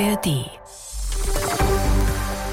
ARD. 0.00 0.50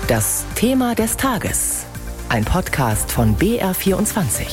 Das 0.07 0.45
Thema 0.53 0.93
des 0.93 1.17
Tages. 1.17 1.85
Ein 2.29 2.45
Podcast 2.45 3.11
von 3.11 3.35
BR24. 3.35 4.45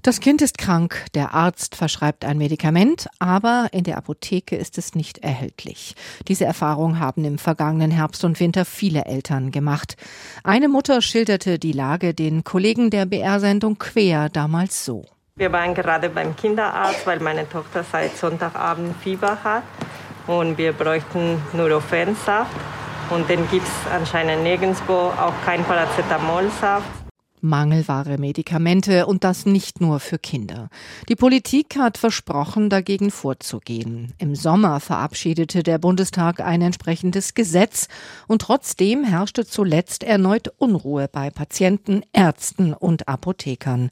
Das 0.00 0.20
Kind 0.20 0.40
ist 0.40 0.56
krank, 0.56 1.04
der 1.12 1.34
Arzt 1.34 1.76
verschreibt 1.76 2.24
ein 2.24 2.38
Medikament, 2.38 3.06
aber 3.18 3.68
in 3.72 3.84
der 3.84 3.98
Apotheke 3.98 4.56
ist 4.56 4.78
es 4.78 4.94
nicht 4.94 5.18
erhältlich. 5.18 5.94
Diese 6.26 6.46
Erfahrung 6.46 6.98
haben 6.98 7.24
im 7.24 7.36
vergangenen 7.36 7.90
Herbst 7.90 8.24
und 8.24 8.40
Winter 8.40 8.64
viele 8.64 9.04
Eltern 9.04 9.50
gemacht. 9.50 9.96
Eine 10.42 10.68
Mutter 10.68 11.02
schilderte 11.02 11.58
die 11.58 11.72
Lage 11.72 12.14
den 12.14 12.44
Kollegen 12.44 12.88
der 12.88 13.04
BR-Sendung 13.04 13.78
Quer 13.78 14.30
damals 14.30 14.86
so. 14.86 15.04
Wir 15.34 15.50
waren 15.50 15.72
gerade 15.72 16.10
beim 16.10 16.36
Kinderarzt, 16.36 17.06
weil 17.06 17.18
meine 17.18 17.48
Tochter 17.48 17.84
seit 17.90 18.14
Sonntagabend 18.18 18.94
Fieber 18.98 19.42
hat 19.42 19.62
und 20.26 20.58
wir 20.58 20.74
bräuchten 20.74 21.40
Nurofen-Saft 21.54 22.54
und 23.08 23.30
den 23.30 23.48
gibt 23.48 23.66
es 23.66 23.90
anscheinend 23.90 24.42
nirgendwo, 24.42 24.92
auch 24.92 25.32
kein 25.46 25.64
Paracetamolsaft. 25.64 26.86
Mangelware 27.40 28.18
Medikamente 28.18 29.06
und 29.06 29.24
das 29.24 29.46
nicht 29.46 29.80
nur 29.80 30.00
für 30.00 30.18
Kinder. 30.18 30.68
Die 31.08 31.16
Politik 31.16 31.76
hat 31.76 31.96
versprochen, 31.96 32.68
dagegen 32.68 33.10
vorzugehen. 33.10 34.12
Im 34.18 34.36
Sommer 34.36 34.80
verabschiedete 34.80 35.62
der 35.62 35.78
Bundestag 35.78 36.40
ein 36.40 36.60
entsprechendes 36.60 37.32
Gesetz 37.32 37.88
und 38.28 38.42
trotzdem 38.42 39.02
herrschte 39.02 39.46
zuletzt 39.46 40.04
erneut 40.04 40.52
Unruhe 40.58 41.08
bei 41.10 41.30
Patienten, 41.30 42.02
Ärzten 42.12 42.74
und 42.74 43.08
Apothekern. 43.08 43.90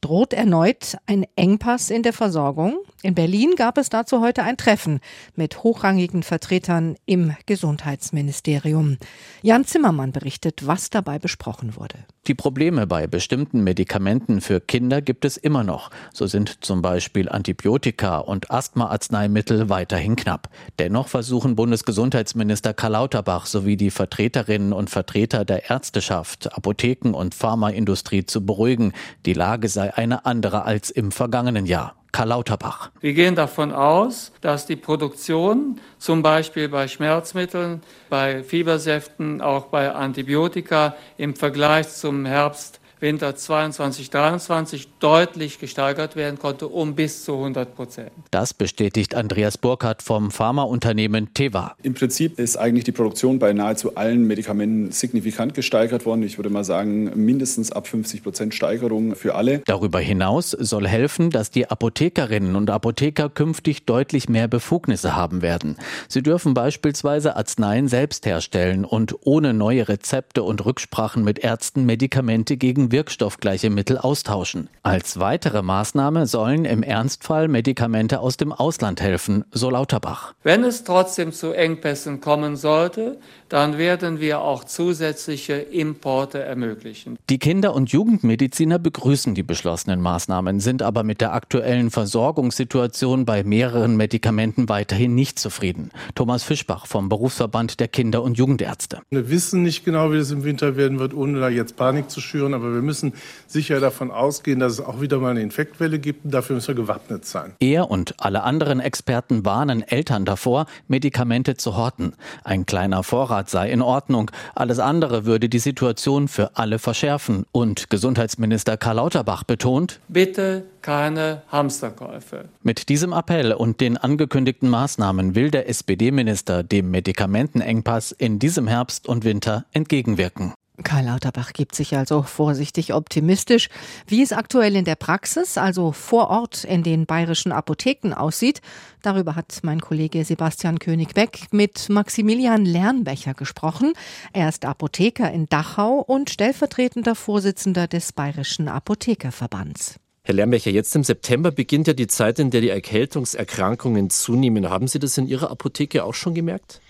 Droht 0.00 0.32
erneut 0.32 0.96
ein 1.04 1.26
Engpass 1.36 1.90
in 1.90 2.02
der 2.02 2.14
Versorgung? 2.14 2.78
In 3.02 3.14
Berlin 3.14 3.52
gab 3.56 3.76
es 3.76 3.90
dazu 3.90 4.22
heute 4.22 4.42
ein 4.42 4.56
Treffen 4.56 5.00
mit 5.36 5.62
hochrangigen 5.62 6.22
Vertretern 6.22 6.96
im 7.04 7.36
Gesundheitsministerium. 7.44 8.96
Jan 9.42 9.66
Zimmermann 9.66 10.12
berichtet, 10.12 10.66
was 10.66 10.88
dabei 10.88 11.18
besprochen 11.18 11.76
wurde. 11.76 11.98
Die 12.26 12.34
Probleme 12.34 12.86
bei 12.86 13.06
bestimmten 13.06 13.62
Medikamenten 13.62 14.40
für 14.40 14.60
Kinder 14.60 15.02
gibt 15.02 15.24
es 15.24 15.36
immer 15.36 15.64
noch. 15.64 15.90
So 16.12 16.26
sind 16.26 16.64
zum 16.64 16.80
Beispiel 16.80 17.28
Antibiotika 17.28 18.18
und 18.18 18.50
Asthmaarzneimittel 18.50 19.68
weiterhin 19.68 20.16
knapp. 20.16 20.48
Dennoch 20.78 21.08
versuchen 21.08 21.56
Bundesgesundheitsminister 21.56 22.72
Karl 22.72 22.92
Lauterbach 22.92 23.46
sowie 23.46 23.76
die 23.76 23.90
Vertreterinnen 23.90 24.72
und 24.72 24.90
Vertreter 24.90 25.44
der 25.44 25.70
Ärzteschaft, 25.70 26.54
Apotheken 26.54 27.14
und 27.14 27.34
Pharmaindustrie 27.34 28.24
zu 28.24 28.44
beruhigen. 28.44 28.92
Die 29.24 29.34
Lage 29.34 29.68
sei 29.68 29.89
eine 29.96 30.24
andere 30.26 30.64
als 30.64 30.90
im 30.90 31.12
vergangenen 31.12 31.66
Jahr. 31.66 31.94
Karl 32.12 32.28
Lauterbach. 32.28 32.90
Wir 33.00 33.12
gehen 33.12 33.36
davon 33.36 33.72
aus, 33.72 34.32
dass 34.40 34.66
die 34.66 34.76
Produktion 34.76 35.80
zum 35.98 36.22
Beispiel 36.22 36.68
bei 36.68 36.88
Schmerzmitteln, 36.88 37.82
bei 38.08 38.42
Fiebersäften, 38.42 39.40
auch 39.40 39.66
bei 39.66 39.92
Antibiotika 39.92 40.96
im 41.16 41.36
Vergleich 41.36 41.88
zum 41.88 42.26
Herbst 42.26 42.79
Winter 43.00 43.34
22, 43.34 44.10
23 44.10 44.88
deutlich 44.98 45.58
gesteigert 45.58 46.16
werden 46.16 46.38
konnte, 46.38 46.68
um 46.68 46.94
bis 46.94 47.24
zu 47.24 47.32
100 47.32 47.74
Prozent. 47.74 48.10
Das 48.30 48.52
bestätigt 48.52 49.14
Andreas 49.14 49.56
Burkhardt 49.56 50.02
vom 50.02 50.30
Pharmaunternehmen 50.30 51.32
Teva. 51.32 51.76
Im 51.82 51.94
Prinzip 51.94 52.38
ist 52.38 52.56
eigentlich 52.56 52.84
die 52.84 52.92
Produktion 52.92 53.38
bei 53.38 53.54
nahezu 53.54 53.96
allen 53.96 54.26
Medikamenten 54.26 54.92
signifikant 54.92 55.54
gesteigert 55.54 56.04
worden. 56.04 56.22
Ich 56.22 56.36
würde 56.36 56.50
mal 56.50 56.64
sagen, 56.64 57.10
mindestens 57.14 57.72
ab 57.72 57.86
50 57.88 58.22
Prozent 58.22 58.54
Steigerung 58.54 59.16
für 59.16 59.34
alle. 59.34 59.62
Darüber 59.64 59.98
hinaus 59.98 60.50
soll 60.50 60.86
helfen, 60.86 61.30
dass 61.30 61.50
die 61.50 61.70
Apothekerinnen 61.70 62.54
und 62.54 62.68
Apotheker 62.68 63.30
künftig 63.30 63.86
deutlich 63.86 64.28
mehr 64.28 64.46
Befugnisse 64.46 65.16
haben 65.16 65.40
werden. 65.40 65.76
Sie 66.08 66.22
dürfen 66.22 66.52
beispielsweise 66.52 67.36
Arzneien 67.36 67.88
selbst 67.88 68.26
herstellen 68.26 68.84
und 68.84 69.16
ohne 69.22 69.54
neue 69.54 69.88
Rezepte 69.88 70.42
und 70.42 70.66
Rücksprachen 70.66 71.24
mit 71.24 71.38
Ärzten 71.38 71.86
Medikamente 71.86 72.58
gegen 72.58 72.89
wirkstoffgleiche 72.92 73.70
Mittel 73.70 73.98
austauschen. 73.98 74.68
Als 74.82 75.18
weitere 75.18 75.62
Maßnahme 75.62 76.26
sollen 76.26 76.64
im 76.64 76.82
Ernstfall 76.82 77.48
Medikamente 77.48 78.20
aus 78.20 78.36
dem 78.36 78.52
Ausland 78.52 79.00
helfen, 79.00 79.44
so 79.52 79.70
Lauterbach. 79.70 80.34
Wenn 80.42 80.64
es 80.64 80.84
trotzdem 80.84 81.32
zu 81.32 81.52
Engpässen 81.52 82.20
kommen 82.20 82.56
sollte, 82.56 83.18
dann 83.48 83.78
werden 83.78 84.20
wir 84.20 84.40
auch 84.40 84.64
zusätzliche 84.64 85.54
Importe 85.54 86.40
ermöglichen. 86.40 87.18
Die 87.28 87.38
Kinder- 87.38 87.74
und 87.74 87.90
Jugendmediziner 87.90 88.78
begrüßen 88.78 89.34
die 89.34 89.42
beschlossenen 89.42 90.00
Maßnahmen, 90.00 90.60
sind 90.60 90.82
aber 90.82 91.02
mit 91.02 91.20
der 91.20 91.34
aktuellen 91.34 91.90
Versorgungssituation 91.90 93.24
bei 93.24 93.42
mehreren 93.42 93.96
Medikamenten 93.96 94.68
weiterhin 94.68 95.14
nicht 95.14 95.38
zufrieden. 95.38 95.90
Thomas 96.14 96.44
Fischbach 96.44 96.86
vom 96.86 97.08
Berufsverband 97.08 97.80
der 97.80 97.88
Kinder- 97.88 98.22
und 98.22 98.38
Jugendärzte. 98.38 99.00
Wir 99.10 99.28
wissen 99.30 99.62
nicht 99.62 99.84
genau, 99.84 100.12
wie 100.12 100.18
es 100.18 100.30
im 100.30 100.44
Winter 100.44 100.76
werden 100.76 100.98
wird, 100.98 101.12
ohne 101.12 101.40
da 101.40 101.48
jetzt 101.48 101.76
Panik 101.76 102.10
zu 102.10 102.20
schüren, 102.20 102.54
aber 102.54 102.72
wir 102.72 102.79
müssen 102.82 103.12
sicher 103.46 103.80
davon 103.80 104.10
ausgehen, 104.10 104.60
dass 104.60 104.72
es 104.74 104.80
auch 104.80 105.00
wieder 105.00 105.18
mal 105.18 105.30
eine 105.30 105.42
Infektwelle 105.42 105.98
gibt 105.98 106.24
und 106.24 106.34
dafür 106.34 106.56
müssen 106.56 106.68
wir 106.68 106.74
gewappnet 106.74 107.24
sein. 107.24 107.54
Er 107.60 107.90
und 107.90 108.14
alle 108.18 108.42
anderen 108.42 108.80
Experten 108.80 109.44
warnen 109.44 109.82
Eltern 109.82 110.24
davor, 110.24 110.66
Medikamente 110.88 111.56
zu 111.56 111.76
horten. 111.76 112.14
Ein 112.44 112.66
kleiner 112.66 113.02
Vorrat 113.02 113.30
Vorrat 113.30 113.50
sei 113.50 113.70
in 113.70 113.80
Ordnung. 113.80 114.30
Alles 114.54 114.78
andere 114.78 115.24
würde 115.24 115.48
die 115.48 115.58
Situation 115.58 116.26
für 116.26 116.56
alle 116.56 116.78
verschärfen. 116.78 117.44
Und 117.52 117.90
Gesundheitsminister 117.90 118.76
Karl 118.76 118.96
Lauterbach 118.96 119.44
betont, 119.44 120.00
bitte 120.08 120.64
keine 120.82 121.42
Hamsterkäufe. 121.48 122.46
Mit 122.62 122.88
diesem 122.88 123.12
Appell 123.12 123.52
und 123.52 123.80
den 123.80 123.96
angekündigten 123.96 124.68
Maßnahmen 124.68 125.34
will 125.34 125.50
der 125.50 125.68
SPD-Minister 125.68 126.62
dem 126.62 126.90
Medikamentenengpass 126.90 128.12
in 128.12 128.38
diesem 128.38 128.66
Herbst 128.66 129.06
und 129.06 129.24
Winter 129.24 129.64
entgegenwirken. 129.72 130.54
Karl 130.82 131.04
Lauterbach 131.06 131.52
gibt 131.52 131.74
sich 131.74 131.96
also 131.96 132.22
vorsichtig 132.22 132.94
optimistisch. 132.94 133.68
Wie 134.06 134.22
es 134.22 134.32
aktuell 134.32 134.76
in 134.76 134.84
der 134.84 134.94
Praxis, 134.94 135.58
also 135.58 135.92
vor 135.92 136.30
Ort 136.30 136.64
in 136.64 136.82
den 136.82 137.06
bayerischen 137.06 137.52
Apotheken 137.52 138.12
aussieht, 138.14 138.60
darüber 139.02 139.36
hat 139.36 139.60
mein 139.62 139.80
Kollege 139.80 140.24
Sebastian 140.24 140.78
König-Beck 140.78 141.48
mit 141.52 141.88
Maximilian 141.88 142.64
Lernbecher 142.64 143.34
gesprochen. 143.34 143.92
Er 144.32 144.48
ist 144.48 144.64
Apotheker 144.64 145.30
in 145.32 145.48
Dachau 145.48 145.98
und 145.98 146.30
stellvertretender 146.30 147.14
Vorsitzender 147.14 147.86
des 147.86 148.12
Bayerischen 148.12 148.68
Apothekerverbands. 148.68 149.96
Herr 150.22 150.34
Lernbecher, 150.34 150.70
jetzt 150.70 150.94
im 150.94 151.02
September 151.02 151.50
beginnt 151.50 151.86
ja 151.86 151.94
die 151.94 152.06
Zeit, 152.06 152.38
in 152.38 152.50
der 152.50 152.60
die 152.60 152.68
Erkältungserkrankungen 152.68 154.10
zunehmen. 154.10 154.68
Haben 154.68 154.86
Sie 154.86 154.98
das 154.98 155.16
in 155.18 155.26
Ihrer 155.26 155.50
Apotheke 155.50 156.04
auch 156.04 156.14
schon 156.14 156.34
gemerkt? 156.34 156.80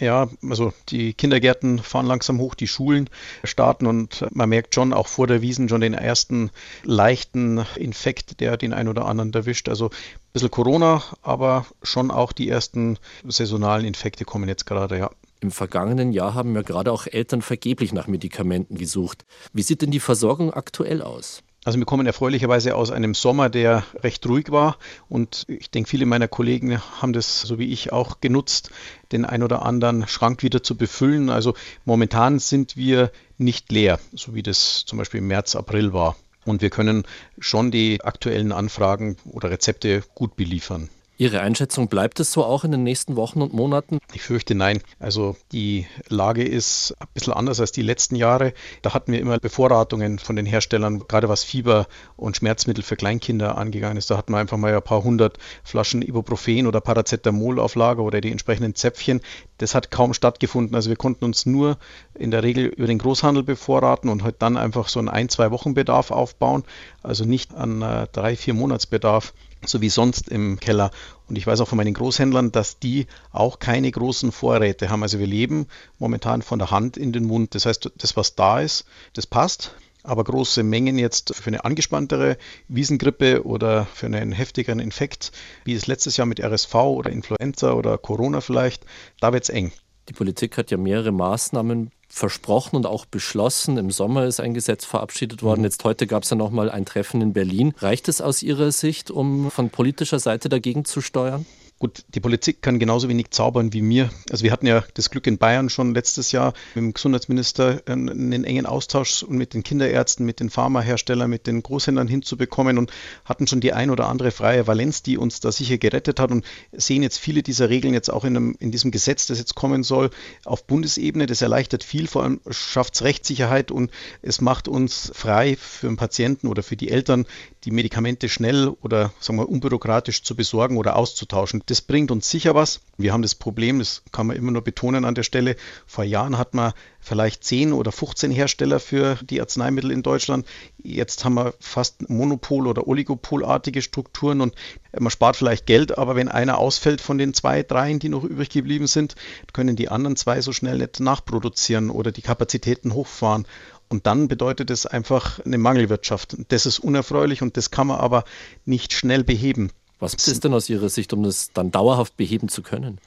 Ja, 0.00 0.28
also 0.48 0.72
die 0.90 1.12
Kindergärten 1.12 1.80
fahren 1.80 2.06
langsam 2.06 2.38
hoch, 2.38 2.54
die 2.54 2.68
Schulen 2.68 3.10
starten 3.42 3.86
und 3.86 4.24
man 4.30 4.48
merkt 4.48 4.74
schon 4.74 4.92
auch 4.92 5.08
vor 5.08 5.26
der 5.26 5.42
Wiesen 5.42 5.68
schon 5.68 5.80
den 5.80 5.94
ersten 5.94 6.50
leichten 6.84 7.64
Infekt, 7.74 8.40
der 8.40 8.56
den 8.56 8.72
einen 8.72 8.88
oder 8.88 9.06
anderen 9.06 9.32
erwischt. 9.32 9.68
Also 9.68 9.86
ein 9.86 10.32
bisschen 10.32 10.50
Corona, 10.52 11.02
aber 11.22 11.66
schon 11.82 12.12
auch 12.12 12.32
die 12.32 12.48
ersten 12.48 12.98
saisonalen 13.26 13.84
Infekte 13.84 14.24
kommen 14.24 14.48
jetzt 14.48 14.66
gerade, 14.66 14.98
ja. 14.98 15.10
Im 15.40 15.52
vergangenen 15.52 16.12
Jahr 16.12 16.34
haben 16.34 16.54
ja 16.56 16.62
gerade 16.62 16.90
auch 16.90 17.06
Eltern 17.06 17.42
vergeblich 17.42 17.92
nach 17.92 18.08
Medikamenten 18.08 18.76
gesucht. 18.76 19.24
Wie 19.52 19.62
sieht 19.62 19.82
denn 19.82 19.92
die 19.92 20.00
Versorgung 20.00 20.52
aktuell 20.52 21.00
aus? 21.00 21.44
Also 21.64 21.78
wir 21.78 21.86
kommen 21.86 22.06
erfreulicherweise 22.06 22.76
aus 22.76 22.90
einem 22.90 23.14
Sommer, 23.14 23.50
der 23.50 23.84
recht 24.02 24.24
ruhig 24.26 24.50
war 24.50 24.78
und 25.08 25.44
ich 25.48 25.70
denke, 25.70 25.90
viele 25.90 26.06
meiner 26.06 26.28
Kollegen 26.28 26.80
haben 27.00 27.12
das, 27.12 27.42
so 27.42 27.58
wie 27.58 27.72
ich, 27.72 27.92
auch 27.92 28.20
genutzt, 28.20 28.70
den 29.12 29.24
ein 29.24 29.42
oder 29.42 29.62
anderen 29.62 30.06
Schrank 30.06 30.42
wieder 30.42 30.62
zu 30.62 30.76
befüllen. 30.76 31.30
Also 31.30 31.54
momentan 31.84 32.38
sind 32.38 32.76
wir 32.76 33.10
nicht 33.38 33.72
leer, 33.72 33.98
so 34.14 34.34
wie 34.34 34.42
das 34.42 34.84
zum 34.86 34.98
Beispiel 34.98 35.18
im 35.18 35.26
März, 35.26 35.56
April 35.56 35.92
war. 35.92 36.16
Und 36.44 36.62
wir 36.62 36.70
können 36.70 37.04
schon 37.38 37.70
die 37.70 38.02
aktuellen 38.02 38.52
Anfragen 38.52 39.16
oder 39.24 39.50
Rezepte 39.50 40.02
gut 40.14 40.36
beliefern. 40.36 40.88
Ihre 41.20 41.40
Einschätzung, 41.40 41.88
bleibt 41.88 42.20
es 42.20 42.30
so 42.30 42.44
auch 42.44 42.62
in 42.62 42.70
den 42.70 42.84
nächsten 42.84 43.16
Wochen 43.16 43.42
und 43.42 43.52
Monaten? 43.52 43.98
Ich 44.14 44.22
fürchte 44.22 44.54
nein. 44.54 44.80
Also 45.00 45.34
die 45.50 45.88
Lage 46.08 46.44
ist 46.44 46.94
ein 47.00 47.08
bisschen 47.12 47.32
anders 47.32 47.58
als 47.58 47.72
die 47.72 47.82
letzten 47.82 48.14
Jahre. 48.14 48.52
Da 48.82 48.94
hatten 48.94 49.10
wir 49.10 49.18
immer 49.18 49.40
Bevorratungen 49.40 50.20
von 50.20 50.36
den 50.36 50.46
Herstellern, 50.46 51.00
gerade 51.08 51.28
was 51.28 51.42
Fieber 51.42 51.88
und 52.16 52.36
Schmerzmittel 52.36 52.84
für 52.84 52.94
Kleinkinder 52.94 53.58
angegangen 53.58 53.96
ist. 53.96 54.12
Da 54.12 54.16
hatten 54.16 54.32
wir 54.32 54.38
einfach 54.38 54.58
mal 54.58 54.72
ein 54.72 54.80
paar 54.80 55.02
hundert 55.02 55.38
Flaschen 55.64 56.02
Ibuprofen 56.02 56.68
oder 56.68 56.80
Paracetamol 56.80 57.58
auf 57.58 57.74
Lager 57.74 58.04
oder 58.04 58.20
die 58.20 58.30
entsprechenden 58.30 58.76
Zäpfchen. 58.76 59.20
Das 59.58 59.74
hat 59.74 59.90
kaum 59.90 60.14
stattgefunden. 60.14 60.76
Also 60.76 60.88
wir 60.88 60.96
konnten 60.96 61.24
uns 61.24 61.46
nur 61.46 61.78
in 62.14 62.30
der 62.30 62.44
Regel 62.44 62.66
über 62.66 62.86
den 62.86 62.98
Großhandel 62.98 63.42
bevorraten 63.42 64.08
und 64.08 64.22
halt 64.22 64.36
dann 64.38 64.56
einfach 64.56 64.86
so 64.86 65.00
einen 65.00 65.08
ein, 65.08 65.28
zwei 65.28 65.50
Wochen 65.50 65.74
Bedarf 65.74 66.12
aufbauen. 66.12 66.62
Also 67.02 67.24
nicht 67.24 67.56
an 67.56 67.82
äh, 67.82 68.06
drei, 68.12 68.36
vier 68.36 68.54
Monatsbedarf 68.54 69.32
so 69.64 69.80
wie 69.80 69.88
sonst 69.88 70.28
im 70.28 70.60
Keller. 70.60 70.90
Und 71.28 71.36
ich 71.36 71.46
weiß 71.46 71.60
auch 71.60 71.68
von 71.68 71.76
meinen 71.76 71.94
Großhändlern, 71.94 72.52
dass 72.52 72.78
die 72.78 73.06
auch 73.32 73.58
keine 73.58 73.90
großen 73.90 74.32
Vorräte 74.32 74.88
haben. 74.90 75.02
Also 75.02 75.18
wir 75.18 75.26
leben 75.26 75.66
momentan 75.98 76.42
von 76.42 76.58
der 76.58 76.70
Hand 76.70 76.96
in 76.96 77.12
den 77.12 77.24
Mund. 77.24 77.54
Das 77.54 77.66
heißt, 77.66 77.92
das, 77.96 78.16
was 78.16 78.34
da 78.34 78.60
ist, 78.60 78.84
das 79.12 79.26
passt. 79.26 79.74
Aber 80.04 80.24
große 80.24 80.62
Mengen 80.62 80.98
jetzt 80.98 81.34
für 81.34 81.48
eine 81.48 81.64
angespanntere 81.64 82.38
Wiesengrippe 82.68 83.44
oder 83.44 83.86
für 83.86 84.06
einen 84.06 84.32
heftigeren 84.32 84.78
Infekt, 84.78 85.32
wie 85.64 85.74
es 85.74 85.86
letztes 85.86 86.16
Jahr 86.16 86.26
mit 86.26 86.40
RSV 86.40 86.74
oder 86.74 87.10
Influenza 87.10 87.72
oder 87.72 87.98
Corona 87.98 88.40
vielleicht, 88.40 88.84
da 89.20 89.32
wird 89.32 89.42
es 89.42 89.50
eng. 89.50 89.72
Die 90.08 90.14
Politik 90.14 90.56
hat 90.56 90.70
ja 90.70 90.78
mehrere 90.78 91.12
Maßnahmen 91.12 91.90
versprochen 92.08 92.76
und 92.76 92.86
auch 92.86 93.04
beschlossen. 93.04 93.76
Im 93.76 93.90
Sommer 93.90 94.26
ist 94.26 94.40
ein 94.40 94.54
Gesetz 94.54 94.84
verabschiedet 94.84 95.42
worden. 95.42 95.60
Mhm. 95.60 95.66
Jetzt 95.66 95.84
heute 95.84 96.06
gab 96.06 96.22
es 96.22 96.30
ja 96.30 96.36
nochmal 96.36 96.70
ein 96.70 96.84
Treffen 96.84 97.20
in 97.20 97.32
Berlin. 97.32 97.74
Reicht 97.78 98.08
es 98.08 98.20
aus 98.20 98.42
Ihrer 98.42 98.72
Sicht, 98.72 99.10
um 99.10 99.50
von 99.50 99.70
politischer 99.70 100.18
Seite 100.18 100.48
dagegen 100.48 100.84
zu 100.84 101.00
steuern? 101.00 101.46
Gut, 101.80 102.04
die 102.08 102.18
Politik 102.18 102.60
kann 102.60 102.80
genauso 102.80 103.08
wenig 103.08 103.30
zaubern 103.30 103.72
wie 103.72 103.82
mir. 103.82 104.10
Also 104.32 104.42
wir 104.42 104.50
hatten 104.50 104.66
ja 104.66 104.82
das 104.94 105.10
Glück 105.10 105.28
in 105.28 105.38
Bayern 105.38 105.70
schon 105.70 105.94
letztes 105.94 106.32
Jahr 106.32 106.52
mit 106.74 106.82
dem 106.82 106.92
Gesundheitsminister 106.92 107.82
einen 107.86 108.42
engen 108.42 108.66
Austausch 108.66 109.22
und 109.22 109.36
mit 109.36 109.54
den 109.54 109.62
Kinderärzten, 109.62 110.26
mit 110.26 110.40
den 110.40 110.50
Pharmaherstellern, 110.50 111.30
mit 111.30 111.46
den 111.46 111.62
Großhändlern 111.62 112.08
hinzubekommen 112.08 112.78
und 112.78 112.90
hatten 113.24 113.46
schon 113.46 113.60
die 113.60 113.74
ein 113.74 113.90
oder 113.90 114.08
andere 114.08 114.32
freie 114.32 114.66
Valenz, 114.66 115.04
die 115.04 115.18
uns 115.18 115.38
da 115.38 115.52
sicher 115.52 115.78
gerettet 115.78 116.18
hat 116.18 116.32
und 116.32 116.44
sehen 116.72 117.04
jetzt 117.04 117.18
viele 117.18 117.44
dieser 117.44 117.68
Regeln 117.70 117.94
jetzt 117.94 118.10
auch 118.10 118.24
in, 118.24 118.36
einem, 118.36 118.56
in 118.58 118.72
diesem 118.72 118.90
Gesetz, 118.90 119.26
das 119.26 119.38
jetzt 119.38 119.54
kommen 119.54 119.84
soll, 119.84 120.10
auf 120.44 120.64
Bundesebene. 120.64 121.26
Das 121.26 121.42
erleichtert 121.42 121.84
viel, 121.84 122.08
vor 122.08 122.24
allem 122.24 122.40
schafft 122.50 122.96
es 122.96 123.02
Rechtssicherheit 123.02 123.70
und 123.70 123.92
es 124.20 124.40
macht 124.40 124.66
uns 124.66 125.12
frei 125.14 125.54
für 125.54 125.86
den 125.86 125.96
Patienten 125.96 126.48
oder 126.48 126.64
für 126.64 126.76
die 126.76 126.90
Eltern, 126.90 127.24
die 127.62 127.70
Medikamente 127.70 128.28
schnell 128.28 128.66
oder 128.82 129.12
sagen 129.20 129.38
wir 129.38 129.48
unbürokratisch 129.48 130.24
zu 130.24 130.34
besorgen 130.34 130.76
oder 130.76 130.96
auszutauschen. 130.96 131.62
Das 131.68 131.82
bringt 131.82 132.10
uns 132.10 132.30
sicher 132.30 132.54
was. 132.54 132.80
Wir 132.96 133.12
haben 133.12 133.20
das 133.20 133.34
Problem, 133.34 133.78
das 133.78 134.02
kann 134.10 134.26
man 134.26 134.36
immer 134.36 134.50
nur 134.50 134.62
betonen 134.62 135.04
an 135.04 135.14
der 135.14 135.22
Stelle, 135.22 135.54
vor 135.86 136.02
Jahren 136.02 136.38
hat 136.38 136.54
man 136.54 136.72
vielleicht 136.98 137.44
10 137.44 137.74
oder 137.74 137.92
15 137.92 138.30
Hersteller 138.30 138.80
für 138.80 139.18
die 139.22 139.38
Arzneimittel 139.38 139.90
in 139.90 140.02
Deutschland. 140.02 140.46
Jetzt 140.82 141.26
haben 141.26 141.34
wir 141.34 141.52
fast 141.60 142.08
Monopol- 142.08 142.66
oder 142.66 142.88
Oligopolartige 142.88 143.82
Strukturen 143.82 144.40
und 144.40 144.54
man 144.98 145.10
spart 145.10 145.36
vielleicht 145.36 145.66
Geld, 145.66 145.98
aber 145.98 146.16
wenn 146.16 146.28
einer 146.28 146.56
ausfällt 146.56 147.02
von 147.02 147.18
den 147.18 147.34
zwei, 147.34 147.62
dreien, 147.62 147.98
die 147.98 148.08
noch 148.08 148.24
übrig 148.24 148.48
geblieben 148.48 148.86
sind, 148.86 149.14
können 149.52 149.76
die 149.76 149.90
anderen 149.90 150.16
zwei 150.16 150.40
so 150.40 150.52
schnell 150.52 150.78
nicht 150.78 151.00
nachproduzieren 151.00 151.90
oder 151.90 152.12
die 152.12 152.22
Kapazitäten 152.22 152.94
hochfahren. 152.94 153.46
Und 153.90 154.06
dann 154.06 154.28
bedeutet 154.28 154.70
es 154.70 154.86
einfach 154.86 155.38
eine 155.44 155.58
Mangelwirtschaft. 155.58 156.36
Das 156.48 156.64
ist 156.64 156.78
unerfreulich 156.78 157.42
und 157.42 157.58
das 157.58 157.70
kann 157.70 157.88
man 157.88 158.00
aber 158.00 158.24
nicht 158.64 158.94
schnell 158.94 159.22
beheben. 159.22 159.70
Was 160.00 160.14
ist 160.14 160.44
denn 160.44 160.54
aus 160.54 160.70
Ihrer 160.70 160.88
Sicht, 160.88 161.12
um 161.12 161.24
das 161.24 161.50
dann 161.52 161.72
dauerhaft 161.72 162.16
beheben 162.16 162.48
zu 162.48 162.62
können? 162.62 163.00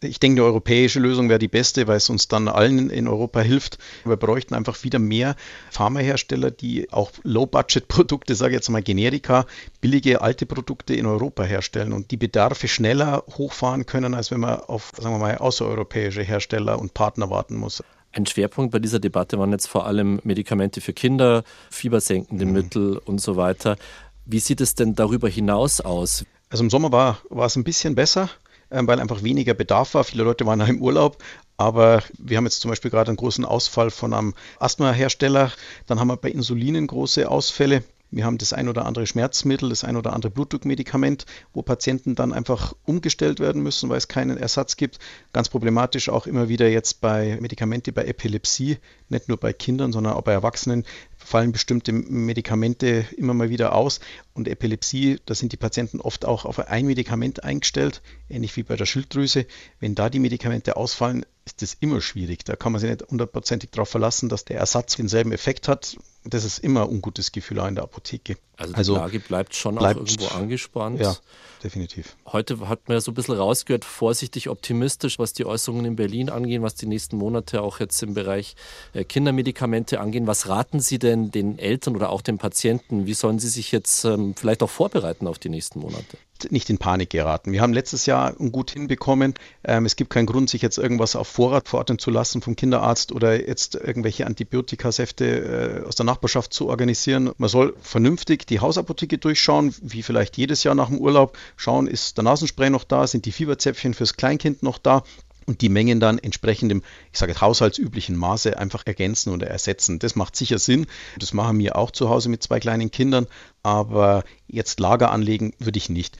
Ich 0.00 0.18
denke, 0.18 0.36
die 0.36 0.42
europäische 0.42 0.98
Lösung 0.98 1.28
wäre 1.28 1.38
die 1.38 1.48
beste, 1.48 1.86
weil 1.86 1.98
es 1.98 2.10
uns 2.10 2.26
dann 2.26 2.48
allen 2.48 2.90
in 2.90 3.06
Europa 3.06 3.40
hilft. 3.40 3.78
Wir 4.04 4.16
bräuchten 4.16 4.54
einfach 4.54 4.82
wieder 4.82 4.98
mehr 4.98 5.36
Pharmahersteller, 5.70 6.50
die 6.50 6.90
auch 6.92 7.12
Low-Budget-Produkte, 7.22 8.34
sage 8.34 8.52
ich 8.52 8.56
jetzt 8.56 8.68
mal 8.68 8.82
Generika, 8.82 9.46
billige 9.80 10.22
alte 10.22 10.44
Produkte 10.46 10.94
in 10.94 11.06
Europa 11.06 11.44
herstellen 11.44 11.92
und 11.92 12.10
die 12.10 12.16
Bedarfe 12.16 12.66
schneller 12.66 13.22
hochfahren 13.36 13.86
können, 13.86 14.14
als 14.14 14.32
wenn 14.32 14.40
man 14.40 14.58
auf, 14.60 14.90
sagen 14.96 15.14
wir 15.14 15.20
mal, 15.20 15.38
außereuropäische 15.38 16.22
Hersteller 16.22 16.80
und 16.80 16.94
Partner 16.94 17.30
warten 17.30 17.54
muss. 17.54 17.82
Ein 18.10 18.26
Schwerpunkt 18.26 18.72
bei 18.72 18.78
dieser 18.78 19.00
Debatte 19.00 19.38
waren 19.38 19.50
jetzt 19.50 19.66
vor 19.66 19.86
allem 19.86 20.20
Medikamente 20.22 20.80
für 20.80 20.92
Kinder, 20.92 21.42
fiebersenkende 21.70 22.46
mhm. 22.46 22.52
Mittel 22.52 22.98
und 22.98 23.20
so 23.20 23.36
weiter. 23.36 23.76
Wie 24.26 24.40
sieht 24.40 24.60
es 24.60 24.74
denn 24.74 24.94
darüber 24.94 25.28
hinaus 25.28 25.80
aus? 25.80 26.24
Also 26.48 26.64
im 26.64 26.70
Sommer 26.70 26.92
war, 26.92 27.18
war 27.28 27.46
es 27.46 27.56
ein 27.56 27.64
bisschen 27.64 27.94
besser, 27.94 28.30
ähm, 28.70 28.86
weil 28.86 29.00
einfach 29.00 29.22
weniger 29.22 29.54
Bedarf 29.54 29.94
war. 29.94 30.04
Viele 30.04 30.24
Leute 30.24 30.46
waren 30.46 30.60
im 30.68 30.80
Urlaub, 30.80 31.22
aber 31.56 32.02
wir 32.18 32.38
haben 32.38 32.44
jetzt 32.44 32.60
zum 32.60 32.70
Beispiel 32.70 32.90
gerade 32.90 33.08
einen 33.08 33.18
großen 33.18 33.44
Ausfall 33.44 33.90
von 33.90 34.14
einem 34.14 34.34
Asthmahersteller. 34.58 35.52
Dann 35.86 36.00
haben 36.00 36.08
wir 36.08 36.16
bei 36.16 36.30
Insulinen 36.30 36.86
große 36.86 37.30
Ausfälle. 37.30 37.84
Wir 38.10 38.24
haben 38.24 38.38
das 38.38 38.52
ein 38.52 38.68
oder 38.68 38.86
andere 38.86 39.08
Schmerzmittel, 39.08 39.70
das 39.70 39.82
ein 39.82 39.96
oder 39.96 40.12
andere 40.12 40.30
Blutdruckmedikament, 40.30 41.26
wo 41.52 41.62
Patienten 41.62 42.14
dann 42.14 42.32
einfach 42.32 42.72
umgestellt 42.84 43.40
werden 43.40 43.60
müssen, 43.60 43.90
weil 43.90 43.98
es 43.98 44.06
keinen 44.06 44.36
Ersatz 44.36 44.76
gibt. 44.76 45.00
Ganz 45.32 45.48
problematisch 45.48 46.08
auch 46.08 46.28
immer 46.28 46.48
wieder 46.48 46.68
jetzt 46.68 47.00
bei 47.00 47.36
Medikamente 47.40 47.92
bei 47.92 48.04
Epilepsie, 48.04 48.78
nicht 49.08 49.28
nur 49.28 49.36
bei 49.36 49.52
Kindern, 49.52 49.92
sondern 49.92 50.12
auch 50.12 50.22
bei 50.22 50.32
Erwachsenen 50.32 50.84
fallen 51.24 51.52
bestimmte 51.52 51.92
Medikamente 51.92 53.06
immer 53.16 53.34
mal 53.34 53.50
wieder 53.50 53.74
aus. 53.74 54.00
Und 54.34 54.46
Epilepsie, 54.46 55.18
da 55.26 55.34
sind 55.34 55.52
die 55.52 55.56
Patienten 55.56 56.00
oft 56.00 56.24
auch 56.24 56.44
auf 56.44 56.58
ein 56.58 56.86
Medikament 56.86 57.42
eingestellt, 57.42 58.02
ähnlich 58.28 58.56
wie 58.56 58.62
bei 58.62 58.76
der 58.76 58.86
Schilddrüse. 58.86 59.46
Wenn 59.80 59.94
da 59.94 60.10
die 60.10 60.20
Medikamente 60.20 60.76
ausfallen, 60.76 61.24
ist 61.44 61.62
das 61.62 61.74
immer 61.80 62.00
schwierig. 62.00 62.44
Da 62.44 62.56
kann 62.56 62.72
man 62.72 62.80
sich 62.80 62.90
nicht 62.90 63.08
hundertprozentig 63.10 63.70
darauf 63.70 63.88
verlassen, 63.88 64.28
dass 64.28 64.44
der 64.44 64.58
Ersatz 64.58 64.96
denselben 64.96 65.32
Effekt 65.32 65.68
hat 65.68 65.96
das 66.24 66.44
ist 66.44 66.58
immer 66.58 66.82
ein 66.82 66.88
ungutes 66.88 67.32
Gefühl 67.32 67.60
auch 67.60 67.68
in 67.68 67.74
der 67.74 67.84
Apotheke. 67.84 68.36
Also 68.56 68.72
die 68.72 68.78
also 68.78 68.96
Lage 68.96 69.20
bleibt 69.20 69.54
schon 69.54 69.76
bleibt, 69.76 70.00
auch 70.00 70.06
irgendwo 70.06 70.26
angespannt. 70.28 71.00
Ja, 71.00 71.16
definitiv. 71.62 72.16
Heute 72.26 72.68
hat 72.68 72.88
man 72.88 72.96
ja 72.96 73.00
so 73.00 73.10
ein 73.10 73.14
bisschen 73.14 73.34
rausgehört, 73.34 73.84
vorsichtig 73.84 74.48
optimistisch, 74.48 75.18
was 75.18 75.32
die 75.32 75.44
Äußerungen 75.44 75.84
in 75.84 75.96
Berlin 75.96 76.30
angehen, 76.30 76.62
was 76.62 76.74
die 76.74 76.86
nächsten 76.86 77.16
Monate 77.16 77.62
auch 77.62 77.80
jetzt 77.80 78.02
im 78.02 78.14
Bereich 78.14 78.54
äh, 78.92 79.04
Kindermedikamente 79.04 80.00
angehen. 80.00 80.26
Was 80.26 80.48
raten 80.48 80.80
Sie 80.80 80.98
denn 80.98 81.30
den 81.30 81.58
Eltern 81.58 81.96
oder 81.96 82.10
auch 82.10 82.22
den 82.22 82.38
Patienten? 82.38 83.06
Wie 83.06 83.14
sollen 83.14 83.38
sie 83.38 83.48
sich 83.48 83.72
jetzt 83.72 84.04
ähm, 84.04 84.34
vielleicht 84.36 84.62
auch 84.62 84.70
vorbereiten 84.70 85.26
auf 85.26 85.38
die 85.38 85.48
nächsten 85.48 85.80
Monate? 85.80 86.16
Nicht 86.50 86.70
in 86.70 86.78
Panik 86.78 87.10
geraten. 87.10 87.52
Wir 87.52 87.60
haben 87.60 87.72
letztes 87.72 88.06
Jahr 88.06 88.32
gut 88.32 88.70
hinbekommen. 88.70 89.34
Ähm, 89.64 89.86
es 89.86 89.96
gibt 89.96 90.10
keinen 90.10 90.26
Grund, 90.26 90.50
sich 90.50 90.62
jetzt 90.62 90.78
irgendwas 90.78 91.16
auf 91.16 91.28
Vorrat 91.28 91.68
verordnen 91.68 91.98
zu 91.98 92.10
lassen 92.10 92.42
vom 92.42 92.56
Kinderarzt 92.56 93.12
oder 93.12 93.46
jetzt 93.46 93.74
irgendwelche 93.74 94.26
Antibiotikasäfte 94.26 95.82
äh, 95.82 95.86
aus 95.86 95.96
der 95.96 96.06
Nachbarschaft 96.06 96.52
zu 96.52 96.68
organisieren. 96.68 97.32
Man 97.38 97.48
soll 97.48 97.74
vernünftig 97.80 98.46
die 98.46 98.60
Hausapotheke 98.60 99.18
durchschauen, 99.18 99.74
wie 99.82 100.02
vielleicht 100.02 100.36
jedes 100.36 100.64
Jahr 100.64 100.74
nach 100.74 100.88
dem 100.88 100.98
Urlaub. 100.98 101.36
Schauen, 101.56 101.86
ist 101.86 102.16
der 102.16 102.24
Nasenspray 102.24 102.70
noch 102.70 102.84
da, 102.84 103.06
sind 103.06 103.24
die 103.26 103.32
Fieberzäpfchen 103.32 103.94
fürs 103.94 104.16
Kleinkind 104.16 104.62
noch 104.62 104.78
da 104.78 105.02
und 105.46 105.60
die 105.60 105.68
Mengen 105.68 106.00
dann 106.00 106.18
entsprechend 106.18 106.72
im, 106.72 106.82
ich 107.12 107.18
sage 107.18 107.40
haushaltsüblichen 107.40 108.16
Maße 108.16 108.58
einfach 108.58 108.86
ergänzen 108.86 109.32
oder 109.32 109.46
ersetzen. 109.46 109.98
Das 109.98 110.16
macht 110.16 110.36
sicher 110.36 110.58
Sinn. 110.58 110.86
Das 111.18 111.32
machen 111.32 111.58
wir 111.58 111.76
auch 111.76 111.90
zu 111.90 112.08
Hause 112.08 112.28
mit 112.28 112.42
zwei 112.42 112.60
kleinen 112.60 112.90
Kindern, 112.90 113.26
aber 113.62 114.24
jetzt 114.46 114.80
Lager 114.80 115.10
anlegen 115.10 115.54
würde 115.58 115.78
ich 115.78 115.88
nicht 115.88 116.18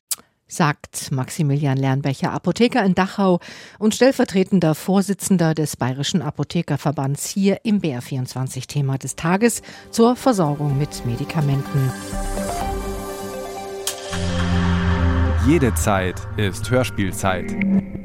sagt 0.55 1.11
Maximilian 1.11 1.77
Lernbecher, 1.77 2.33
Apotheker 2.33 2.85
in 2.85 2.95
Dachau 2.95 3.41
und 3.79 3.95
stellvertretender 3.95 4.75
Vorsitzender 4.75 5.55
des 5.55 5.77
Bayerischen 5.77 6.23
Apothekerverbands 6.23 7.29
hier 7.29 7.61
im 7.65 7.81
BR24-Thema 7.81 8.99
des 8.99 9.17
Tages 9.17 9.63
zur 9.91 10.17
Versorgung 10.17 10.79
mit 10.79 11.05
Medikamenten. 11.07 11.91
Jede 15.47 15.75
Zeit 15.75 16.17
ist 16.39 16.71
Hörspielzeit. 16.71 17.53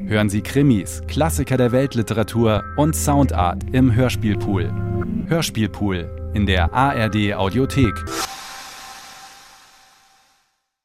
Hören 0.06 0.28
Sie 0.28 0.42
Krimis, 0.42 1.00
Klassiker 1.08 1.56
der 1.56 1.72
Weltliteratur 1.72 2.62
und 2.76 2.94
Soundart 2.94 3.64
im 3.72 3.94
Hörspielpool. 3.94 4.70
Hörspielpool 5.26 6.32
in 6.34 6.46
der 6.46 6.74
ARD 6.74 7.34
Audiothek. 7.34 7.94